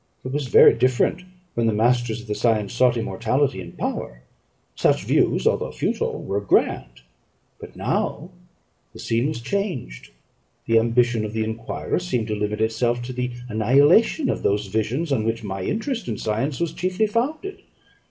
It 0.25 0.31
was 0.31 0.47
very 0.47 0.73
different, 0.73 1.21
when 1.53 1.67
the 1.67 1.73
masters 1.73 2.21
of 2.21 2.27
the 2.27 2.33
science 2.33 2.73
sought 2.73 2.97
immortality 2.97 3.61
and 3.61 3.77
power; 3.77 4.23
such 4.73 5.05
views, 5.05 5.45
although 5.45 5.71
futile, 5.71 6.23
were 6.23 6.41
grand: 6.41 7.01
but 7.59 7.75
now 7.75 8.31
the 8.93 8.99
scene 8.99 9.27
was 9.27 9.41
changed. 9.41 10.09
The 10.65 10.79
ambition 10.79 11.23
of 11.23 11.33
the 11.33 11.43
enquirer 11.43 11.99
seemed 11.99 12.29
to 12.29 12.35
limit 12.35 12.61
itself 12.61 13.03
to 13.03 13.13
the 13.13 13.29
annihilation 13.47 14.27
of 14.31 14.41
those 14.41 14.65
visions 14.69 15.11
on 15.11 15.23
which 15.23 15.43
my 15.43 15.61
interest 15.61 16.07
in 16.07 16.17
science 16.17 16.59
was 16.59 16.73
chiefly 16.73 17.05
founded. 17.05 17.61